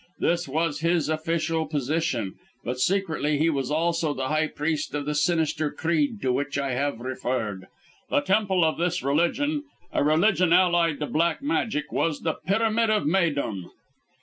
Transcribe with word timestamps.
This 0.17 0.47
was 0.47 0.79
his 0.79 1.09
official 1.09 1.67
position, 1.67 2.33
but 2.63 2.79
secretly 2.79 3.37
he 3.37 3.51
was 3.51 3.69
also 3.69 4.15
the 4.15 4.29
high 4.29 4.47
priest 4.47 4.95
of 4.95 5.05
the 5.05 5.13
sinister 5.13 5.69
creed 5.71 6.23
to 6.23 6.33
which 6.33 6.57
I 6.57 6.71
have 6.71 7.01
referred. 7.01 7.67
The 8.09 8.21
temple 8.21 8.65
of 8.65 8.79
this 8.79 9.03
religion 9.03 9.61
a 9.93 10.03
religion 10.03 10.51
allied 10.53 10.99
to 11.01 11.05
Black 11.05 11.43
Magic 11.43 11.91
was 11.91 12.21
the 12.21 12.33
Pyramid 12.33 12.89
of 12.89 13.03
Méydûm. 13.03 13.69